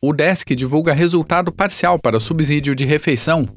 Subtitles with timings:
[0.00, 3.48] O Desk divulga resultado parcial para subsídio de refeição.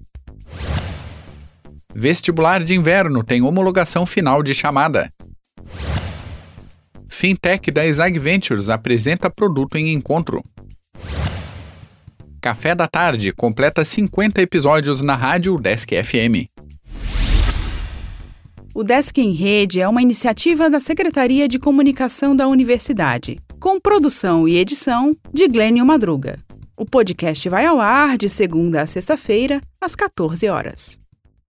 [1.93, 5.13] Vestibular de inverno tem homologação final de chamada.
[7.19, 10.41] Fintech da Exag Ventures apresenta produto em encontro.
[12.41, 16.47] Café da Tarde completa 50 episódios na rádio Desk FM.
[18.73, 24.47] O Desk em Rede é uma iniciativa da Secretaria de Comunicação da Universidade, com produção
[24.47, 26.39] e edição de Glênio Madruga.
[26.77, 30.98] O podcast vai ao ar de segunda a sexta-feira, às 14 horas.